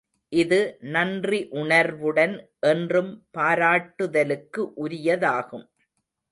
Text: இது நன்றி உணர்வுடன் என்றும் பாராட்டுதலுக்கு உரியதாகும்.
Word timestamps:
இது 0.31 0.57
நன்றி 0.95 1.39
உணர்வுடன் 1.51 2.33
என்றும் 2.63 3.11
பாராட்டுதலுக்கு 3.37 4.63
உரியதாகும். 4.83 5.67